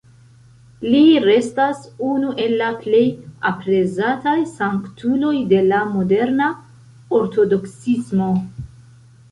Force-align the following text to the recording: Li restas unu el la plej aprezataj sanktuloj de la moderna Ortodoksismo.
Li 0.93 1.01
restas 1.25 1.83
unu 2.13 2.31
el 2.45 2.55
la 2.63 2.69
plej 2.85 3.03
aprezataj 3.51 4.35
sanktuloj 4.55 5.35
de 5.55 5.61
la 5.69 5.85
moderna 5.93 6.51
Ortodoksismo. 7.21 8.35